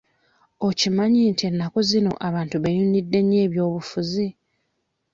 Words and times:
Okimanyi 0.67 1.19
nti 1.31 1.43
ennaku 1.49 1.79
zino 1.89 2.11
abantu 2.27 2.55
beeyunidde 2.63 3.19
nnyo 3.23 3.39
ebyobufuzi? 3.45 4.27